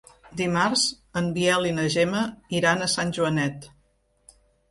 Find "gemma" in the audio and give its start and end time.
1.97-2.23